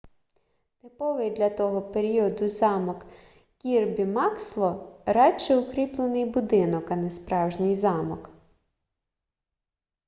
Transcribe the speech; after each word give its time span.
типовий 0.81 1.31
для 1.31 1.49
того 1.49 1.81
періоду 1.81 2.49
замок 2.49 3.05
кірбі 3.57 4.05
максло 4.05 5.01
радше 5.05 5.57
укріплений 5.57 6.25
будинок 6.25 6.91
а 6.91 6.95
не 6.95 7.09
справжній 7.09 7.75
замок 7.75 8.29